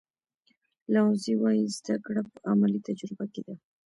[0.93, 3.55] لاوزي وایي زده کړه په عملي تجربه کې ده.